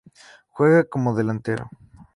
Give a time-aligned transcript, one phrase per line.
[0.49, 1.69] Juega como delantero